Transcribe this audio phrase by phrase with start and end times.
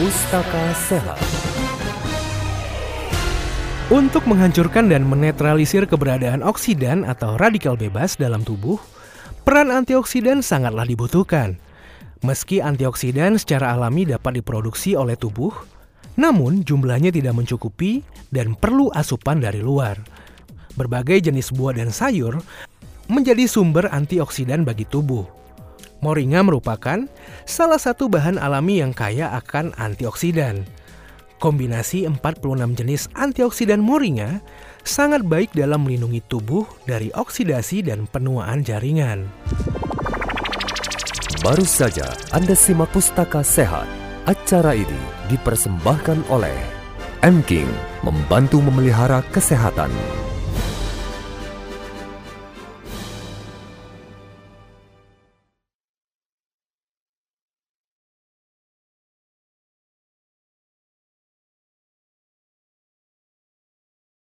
[0.00, 1.20] Pustaka Sehat.
[3.92, 8.80] Untuk menghancurkan dan menetralisir keberadaan oksidan atau radikal bebas dalam tubuh,
[9.44, 11.60] peran antioksidan sangatlah dibutuhkan.
[12.24, 15.52] Meski antioksidan secara alami dapat diproduksi oleh tubuh,
[16.16, 18.00] namun jumlahnya tidak mencukupi
[18.32, 20.00] dan perlu asupan dari luar.
[20.80, 22.40] Berbagai jenis buah dan sayur
[23.04, 25.28] menjadi sumber antioksidan bagi tubuh.
[26.00, 27.04] Moringa merupakan
[27.44, 30.64] salah satu bahan alami yang kaya akan antioksidan.
[31.40, 34.44] Kombinasi 46 jenis antioksidan moringa
[34.84, 39.28] sangat baik dalam melindungi tubuh dari oksidasi dan penuaan jaringan.
[41.40, 43.88] Baru saja Anda simak Pustaka Sehat.
[44.28, 45.00] Acara ini
[45.32, 46.52] dipersembahkan oleh
[47.24, 47.68] M King,
[48.04, 50.19] membantu memelihara kesehatan.